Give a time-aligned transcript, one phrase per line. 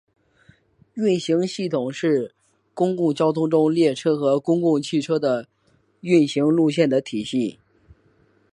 [0.95, 2.33] 运行系统是
[2.73, 5.47] 公共交通中列车和公共汽车的
[5.99, 7.59] 运行路线的体系。